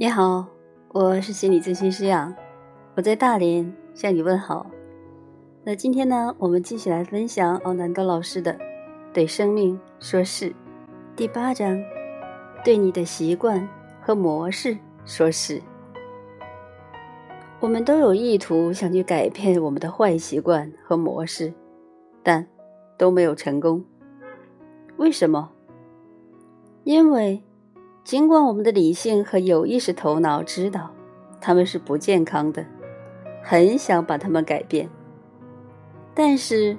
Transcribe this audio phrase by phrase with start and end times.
[0.00, 0.46] 你好，
[0.90, 2.32] 我是心理咨询师杨，
[2.94, 4.64] 我在大连向你问好。
[5.64, 8.52] 那今天呢，我们继续来分享奥南多老师的
[9.12, 10.50] 《对生命说是》
[11.16, 11.82] 第八章：
[12.64, 13.68] 对你的习惯
[14.00, 15.60] 和模式说是。
[17.58, 21.52] 我们都有意图想去改变我们的坏习惯和模式，
[22.22, 22.46] 但
[22.96, 23.84] 都没有成功。
[24.96, 25.50] 为什么？
[26.84, 27.42] 因为。
[28.08, 30.90] 尽管我们的理性和有意识头脑知道
[31.42, 32.64] 他们是不健康的，
[33.42, 34.88] 很想把它们改变，
[36.14, 36.74] 但是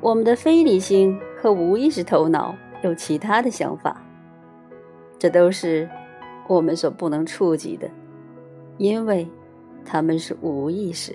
[0.00, 4.02] 我们的非理性和无意识头脑有其他的想法，
[5.18, 5.86] 这都是
[6.48, 7.86] 我们所不能触及的，
[8.78, 9.28] 因为
[9.84, 11.14] 他们是无意识。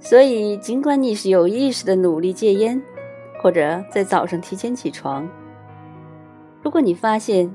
[0.00, 2.80] 所以，尽管你是有意识的努力戒烟，
[3.42, 5.28] 或者在早上提前起床。
[6.66, 7.54] 如果你发现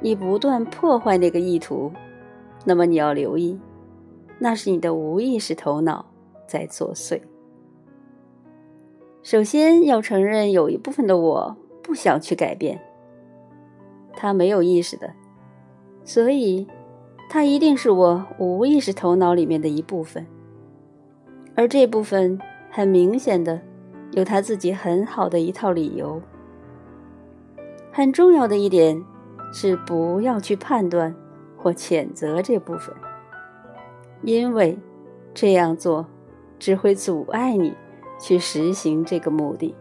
[0.00, 1.92] 你不断破坏那个意图，
[2.64, 3.60] 那么你要留意，
[4.38, 6.06] 那是你的无意识头脑
[6.46, 7.20] 在作祟。
[9.22, 12.80] 首先要承认，有一部分的我不想去改变，
[14.14, 15.12] 他没有意识的，
[16.02, 16.66] 所以
[17.28, 20.26] 他一定是我无意识头脑里面的一部分，
[21.54, 23.60] 而这部分很明显的
[24.12, 26.22] 有他自己很好的一套理由。
[27.98, 29.04] 很重要的一点
[29.52, 31.12] 是，不要去判断
[31.56, 32.94] 或谴责这部分，
[34.22, 34.78] 因为
[35.34, 36.06] 这样做
[36.60, 37.74] 只会阻碍你
[38.20, 39.74] 去实行这个目的。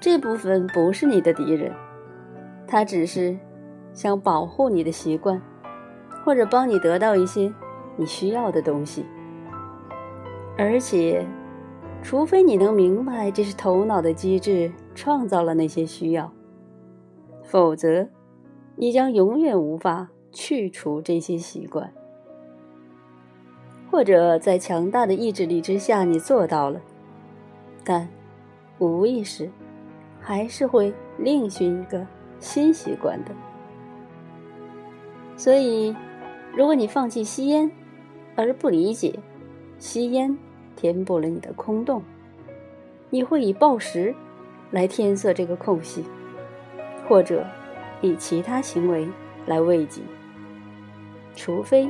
[0.00, 1.72] 这部分不是你的敌人，
[2.66, 3.38] 他只是
[3.92, 5.40] 想保护你的习惯，
[6.24, 7.54] 或者帮你得到一些
[7.94, 9.06] 你需要的东西，
[10.58, 11.24] 而且。
[12.00, 16.32] 除非你能明白这是头脑的机制创造了那些需要，
[17.44, 18.08] 否则
[18.74, 21.92] 你将永远无法去除这些习惯。
[23.88, 26.80] 或者在强大的意志力之下你做到了，
[27.84, 28.08] 但
[28.80, 29.48] 无意识
[30.20, 32.04] 还是会另寻一个
[32.40, 33.30] 新习惯的。
[35.36, 35.94] 所以，
[36.56, 37.70] 如果你放弃吸烟，
[38.34, 39.16] 而不理解
[39.78, 40.36] 吸烟。
[40.74, 42.02] 填补了你的空洞，
[43.10, 44.14] 你会以暴食
[44.70, 46.04] 来填塞这个空隙，
[47.08, 47.46] 或者
[48.00, 49.08] 以其他行为
[49.46, 50.00] 来慰藉。
[51.34, 51.88] 除非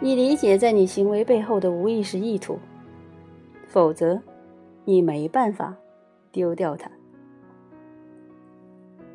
[0.00, 2.58] 你理解在你行为背后的无意识意图，
[3.66, 4.20] 否则
[4.84, 5.74] 你没办法
[6.30, 6.90] 丢掉它。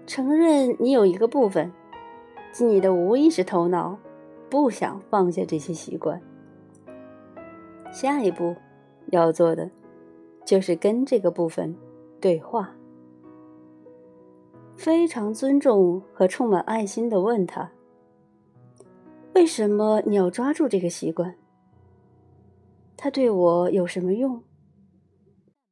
[0.05, 1.71] 承认你有一个部分，
[2.51, 3.97] 即你的无意识头脑，
[4.49, 6.21] 不想放下这些习惯。
[7.91, 8.55] 下一步。
[9.11, 9.71] 要做的，
[10.43, 11.73] 就是跟这个部分
[12.19, 12.75] 对话，
[14.75, 17.71] 非常尊重和充满爱心的问他：
[19.35, 21.35] 为什么你要抓住这个习惯？
[22.95, 24.41] 它对我有什么用？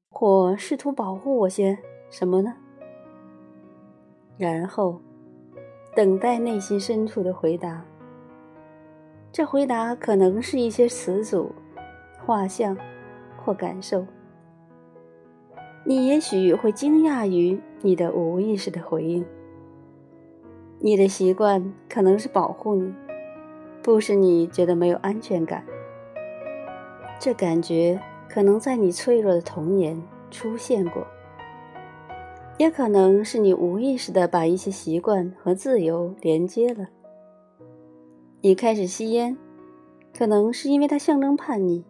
[0.09, 1.77] 或试图保护我些
[2.09, 2.55] 什么呢？
[4.37, 5.01] 然后
[5.95, 7.83] 等待内心深处的回答。
[9.31, 11.51] 这回答可能是一些词组、
[12.25, 12.77] 画像。
[13.37, 14.03] 或感受，
[15.87, 19.23] 你也许会惊讶于你的无意识的回应。
[20.79, 22.91] 你的习惯可能是保护你，
[23.83, 25.63] 不使你觉得没有安全感。
[27.19, 30.01] 这感觉可能在你脆弱的童年
[30.31, 31.05] 出现过，
[32.57, 36.87] 也可能是你无意识的把一些习惯和自由连接了。
[38.41, 39.37] 你开始吸烟，
[40.17, 41.85] 可能是因为它象征叛逆。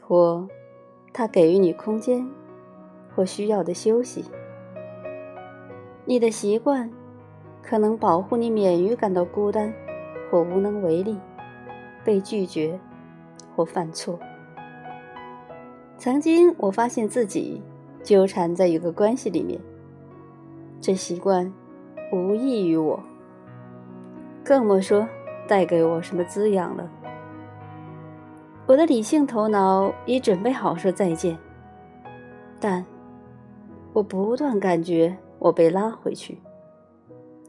[0.00, 0.48] 或，
[1.12, 2.28] 它给予你空间，
[3.14, 4.24] 或需要的休息。
[6.04, 6.90] 你的习惯
[7.62, 9.72] 可能保护你免于感到孤单，
[10.30, 11.18] 或无能为力，
[12.04, 12.78] 被拒绝，
[13.54, 14.18] 或犯错。
[15.98, 17.62] 曾经，我发现自己
[18.02, 19.60] 纠缠在一个关系里面，
[20.80, 21.52] 这习惯
[22.10, 22.98] 无益于我，
[24.42, 25.06] 更莫说
[25.46, 26.90] 带给我什么滋养了。
[28.66, 31.36] 我的理性头脑已准备好说再见，
[32.58, 32.84] 但
[33.92, 36.38] 我不断感觉我被拉回去，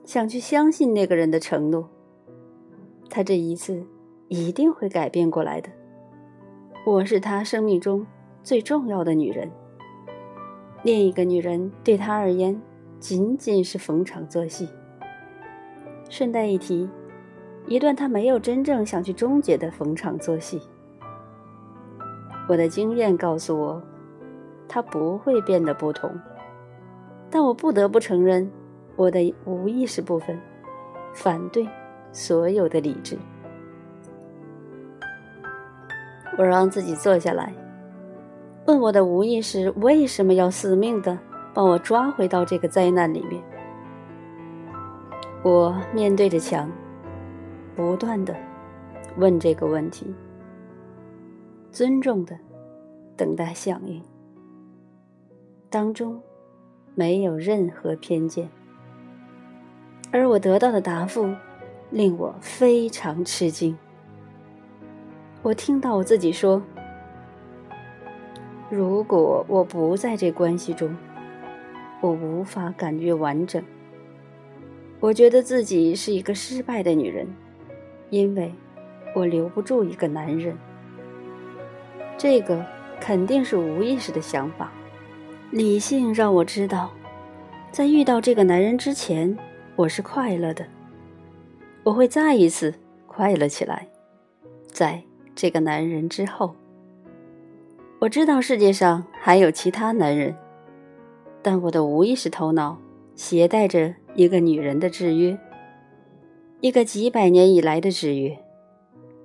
[0.04, 1.90] 想去相信那个人的承诺。
[3.10, 3.86] 他这一次
[4.28, 5.70] 一定会改变过来的。
[6.86, 8.08] 我是他生命中
[8.42, 9.52] 最重要的女人，
[10.82, 12.60] 另一个女人对他而言
[13.00, 14.68] 仅仅是逢场作戏。
[16.10, 16.90] 顺带一提，
[17.68, 20.60] 一段他没有真正想去终结的逢场作戏。
[22.50, 23.82] 我的经验告诉我，
[24.68, 26.10] 他不会变得不同，
[27.32, 28.52] 但我不得不承认，
[28.98, 30.38] 我的无意识部分
[31.14, 31.66] 反对
[32.12, 33.18] 所有的理智。
[36.38, 37.54] 我让自己坐下来，
[38.68, 41.18] 问我的无意识为什么要死命的
[41.54, 43.42] 把我抓回到这个灾难里面。
[45.44, 46.70] 我面对着墙，
[47.76, 48.36] 不断的
[49.18, 50.14] 问这个问题，
[51.72, 52.38] 尊重的
[53.16, 54.02] 等待响应，
[55.70, 56.22] 当中
[56.94, 58.50] 没有任何偏见，
[60.12, 61.34] 而我得到的答复
[61.90, 63.78] 令我非常吃惊。
[65.42, 66.62] 我听到我自己说
[68.70, 70.96] ：“如果我不在这关系中，
[72.02, 73.64] 我无法感觉完整。
[75.00, 77.28] 我觉得自己是一个失败的女人，
[78.10, 78.54] 因为
[79.16, 80.56] 我留不住一个男人。
[82.18, 82.64] 这个
[83.00, 84.72] 肯定是无意识的想法。
[85.52, 86.90] 理性让我知道，
[87.72, 89.38] 在遇到这个男人之前，
[89.76, 90.66] 我是快乐的。
[91.84, 92.74] 我会再一次
[93.06, 93.88] 快乐起来，
[94.68, 95.02] 在。”
[95.34, 96.54] 这个男人之后，
[98.00, 100.36] 我知道世界上还有其他男人，
[101.42, 102.78] 但我的无意识头脑
[103.16, 105.40] 携带着一个女人的制约，
[106.60, 108.38] 一个几百年以来的制约，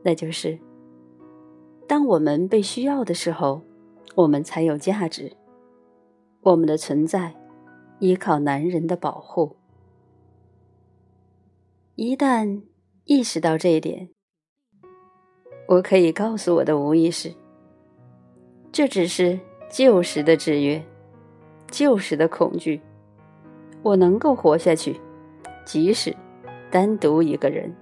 [0.05, 0.56] 那就是：
[1.88, 3.62] 当我们被需要的时候，
[4.14, 5.32] 我们才有价值。
[6.46, 7.34] 我们的存在
[7.98, 9.56] 依靠男人的保护。
[11.96, 12.62] 一旦
[13.04, 14.10] 意识到这一点，
[15.66, 17.34] 我可以告诉我的无意识，
[18.70, 19.37] 这只是
[19.69, 20.81] 旧时的制约，
[21.69, 22.81] 旧时的恐惧。
[23.82, 25.00] 我能够活下去，
[25.64, 26.14] 即使
[26.70, 27.75] 单独一个人。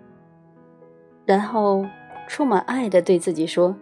[1.26, 1.84] 然后
[2.26, 3.76] 充满爱的对自己说：“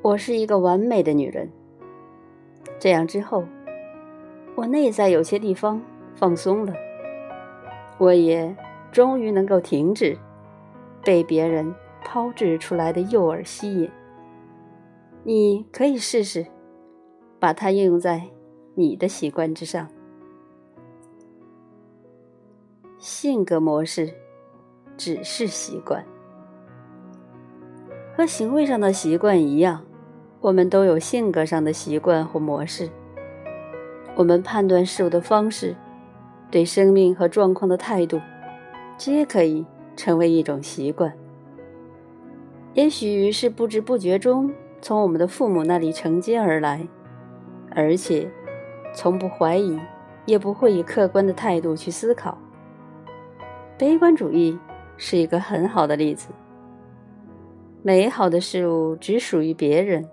[0.00, 1.46] 我是一个完美的女人。”
[2.78, 3.44] 这样之后，
[4.54, 5.80] 我内在有些地方
[6.14, 6.72] 放松了，
[7.98, 8.54] 我也
[8.92, 10.16] 终于能够停止
[11.02, 11.74] 被别人。
[12.08, 13.90] 抛掷出来的诱饵吸引，
[15.24, 16.46] 你可以试试
[17.40, 18.22] 把它应用在
[18.76, 19.88] 你的习惯之上。
[22.96, 24.14] 性格模式
[24.96, 26.04] 只是习惯，
[28.16, 29.84] 和行为上的习惯一样，
[30.46, 32.88] 我们都有性格上的习惯或模式。
[34.14, 35.74] 我们判断事物的方式，
[36.52, 38.20] 对生命和状况的态度，
[38.96, 39.66] 皆可以
[39.96, 41.12] 成为一种习惯。
[42.74, 46.86] 也许是不知不觉中从我们的父母那里承接而来，
[47.74, 48.30] 而且
[48.94, 49.76] 从不怀疑，
[50.26, 52.38] 也不会以客观的态度去思考。
[53.76, 54.56] 悲观主义
[54.96, 56.28] 是一个很好的例子。
[57.82, 60.08] 美好的事物只属于别人，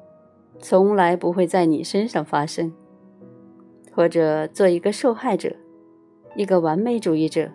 [0.60, 2.74] 从来不会在你身上发生。
[3.96, 5.56] 或者做一个受害者，
[6.36, 7.48] 一个完美主义者，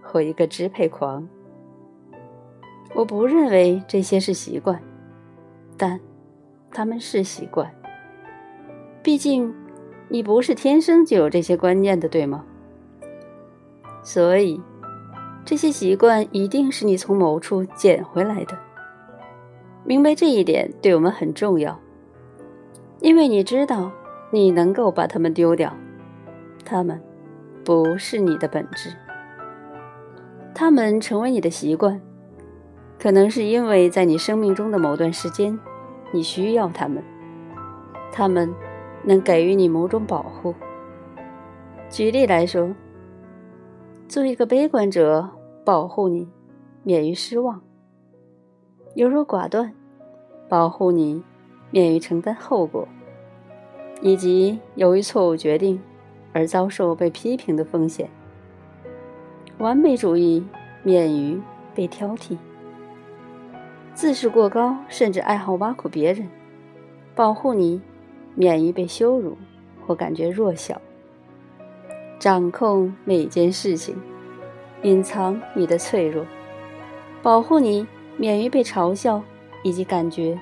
[0.00, 1.28] 或一个支配狂。
[2.94, 4.80] 我不认为这些是习惯，
[5.76, 5.98] 但
[6.70, 7.68] 他们是习惯。
[9.02, 9.52] 毕竟，
[10.08, 12.44] 你不是天生就有这些观念的，对吗？
[14.04, 14.60] 所以，
[15.44, 18.56] 这些习惯一定是你从某处捡回来的。
[19.84, 21.80] 明白这一点对我们很重要，
[23.02, 23.90] 因为你知道
[24.30, 25.76] 你能够把它们丢掉，
[26.64, 27.02] 它们
[27.64, 28.96] 不是你的本质，
[30.54, 32.00] 它们成为你的习惯。
[33.00, 35.58] 可能是因为在你生命中的某段时间，
[36.12, 37.02] 你需要他们，
[38.12, 38.54] 他们
[39.02, 40.54] 能给予你某种保护。
[41.90, 42.72] 举例来说，
[44.06, 45.28] 做一个悲观者，
[45.64, 46.28] 保护你
[46.84, 47.58] 免于失望；
[48.94, 49.74] 优柔寡断，
[50.48, 51.24] 保护你
[51.72, 52.86] 免于承担后果，
[54.00, 55.82] 以及由于错误决定
[56.32, 58.08] 而遭受被批评的风险。
[59.58, 60.44] 完美主义
[60.84, 61.40] 免于
[61.74, 62.36] 被挑剔。
[63.94, 66.28] 自视过高，甚至爱好挖苦别人，
[67.14, 67.80] 保护你
[68.34, 69.36] 免于被羞辱
[69.86, 70.76] 或感觉弱小；
[72.18, 73.96] 掌控每件事情，
[74.82, 76.24] 隐藏你的脆弱，
[77.22, 77.86] 保护你
[78.16, 79.22] 免于被嘲笑
[79.62, 80.38] 以及感觉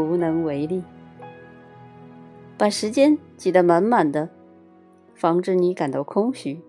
[0.00, 0.82] 无能为力；
[2.56, 4.28] 把时间挤得满满的，
[5.14, 6.60] 防止你感到空虚，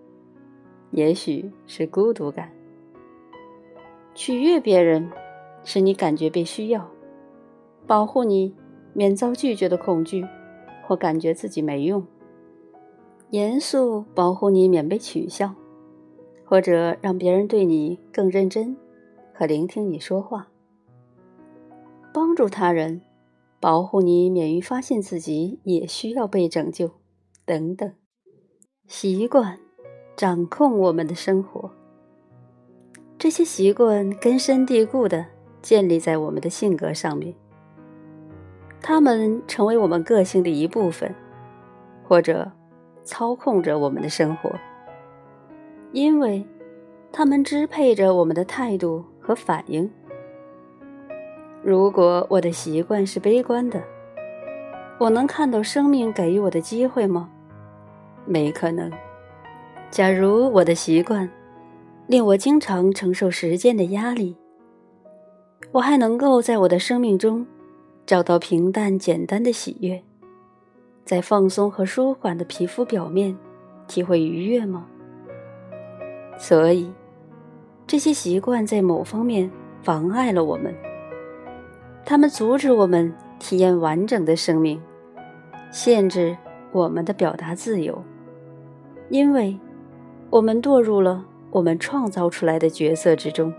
[0.90, 2.48] 也许是孤独感；
[4.14, 5.08] 取悦别人。
[5.66, 6.90] 使你感觉被需要，
[7.86, 8.54] 保护你
[8.92, 10.22] 免遭拒绝的恐惧，
[10.86, 12.02] 或感觉自己没用；
[13.30, 15.54] 严肃保护你免被取笑，
[16.44, 18.76] 或者让别人对你更认真
[19.32, 20.48] 和聆听你说话；
[22.12, 23.00] 帮助他人，
[23.64, 26.90] 保护你免于发现自己也需要被拯救，
[27.46, 27.90] 等等。
[28.86, 29.58] 习惯
[30.14, 31.70] 掌控我们的生活，
[33.16, 35.24] 这些习惯根深蒂固的
[35.62, 37.34] 建立在我们的性格上面，
[38.82, 41.14] 它们成为我们个性的一部分，
[42.06, 42.52] 或者
[43.02, 44.52] 操控着我们的生活，
[45.90, 46.46] 因为
[47.10, 49.90] 它们支配着我们的态度和反应。
[51.64, 53.82] 如果我的习惯是悲观的，
[55.00, 57.30] 我能看到生命给予我的机会吗？
[58.26, 58.92] 没可能。
[59.90, 61.26] 假如我的习惯
[62.06, 64.36] 令我经常承受时间的压力，
[65.72, 67.46] 我还能够在我的生命中
[68.04, 70.02] 找到平淡简单的喜悦，
[71.06, 73.34] 在放松和舒缓的皮肤表面
[73.88, 74.86] 体会愉悦吗？
[76.36, 76.92] 所以，
[77.86, 79.50] 这些习惯在某方面
[79.82, 80.74] 妨碍了我们，
[82.04, 84.80] 他们阻止我们体验完整的生命，
[85.70, 86.36] 限制
[86.72, 88.02] 我们的表达自由，
[89.08, 89.58] 因为。
[90.30, 93.54] 我们堕入了我们创造出来的角色之中，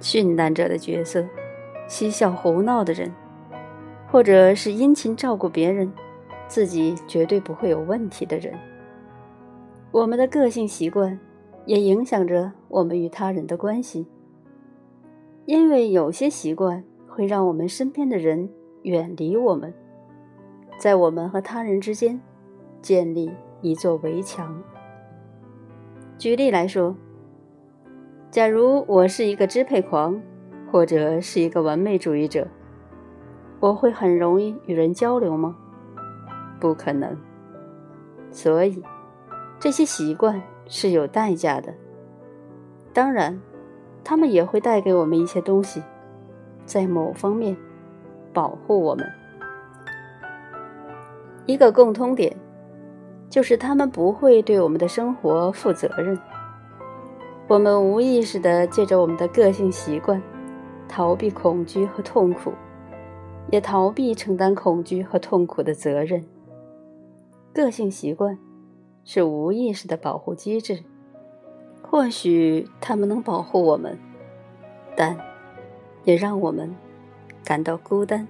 [0.00, 1.24] 殉难者的角色，
[1.86, 3.12] 嬉笑胡闹的人，
[4.10, 5.92] 或者是殷勤照顾别人，
[6.48, 8.52] 自己绝对不会有问题的人。
[9.92, 11.20] 我们的个性习惯
[11.66, 14.08] 也影响着我们与他人的关系，
[15.44, 16.82] 因为有些习惯
[17.16, 18.46] 会让我们身边的人
[18.82, 19.72] 远离我们，
[20.76, 22.20] 在我们和他人之间
[22.82, 23.32] 建立
[23.62, 24.62] 一座围墙。
[26.18, 26.94] 举例来说，
[28.30, 30.20] 假如我是一个支配狂，
[30.70, 32.46] 或者是一个完美主义者，
[33.60, 35.56] 我会很容易与人交流吗？
[36.60, 37.16] 不可能。
[38.30, 38.82] 所以，
[39.58, 41.72] 这些习惯是有代价的。
[42.92, 43.40] 当然，
[44.04, 45.82] 他们也会带给我们一些东西，
[46.66, 47.56] 在某方面
[48.34, 49.06] 保护我们。
[51.46, 52.36] 一个共通点。
[53.28, 56.16] 就是他们不会对我们的生活负责任。
[57.48, 60.22] 我们无意识地借着我们的个性习惯，
[60.88, 62.52] 逃避恐惧和痛苦，
[63.50, 66.24] 也逃避承担恐惧和痛苦的责任。
[67.52, 68.38] 个性习惯
[69.04, 70.78] 是无意识的保护机制，
[71.82, 73.98] 或许他们能保护我们，
[74.96, 75.18] 但
[76.06, 76.74] 也让我们
[77.44, 78.26] 感到孤单。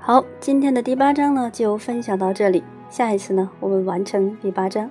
[0.00, 2.64] 好，今天的第八章呢，就分享到这里。
[2.90, 4.90] 下一次呢，我们完成第八章。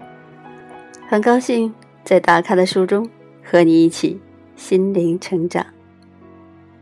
[1.10, 1.74] 很高兴
[2.06, 3.10] 在打卡的书中
[3.44, 4.22] 和你一起
[4.56, 5.66] 心灵成长。